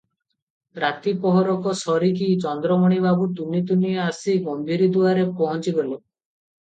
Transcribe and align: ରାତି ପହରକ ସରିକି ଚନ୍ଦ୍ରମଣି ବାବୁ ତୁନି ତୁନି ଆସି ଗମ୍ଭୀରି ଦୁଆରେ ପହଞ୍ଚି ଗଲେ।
ରାତି 0.83 1.11
ପହରକ 1.25 1.73
ସରିକି 1.81 2.29
ଚନ୍ଦ୍ରମଣି 2.45 2.99
ବାବୁ 3.05 3.29
ତୁନି 3.41 3.61
ତୁନି 3.73 3.93
ଆସି 4.07 4.35
ଗମ୍ଭୀରି 4.49 4.89
ଦୁଆରେ 4.97 5.27
ପହଞ୍ଚି 5.43 5.75
ଗଲେ। 5.81 5.89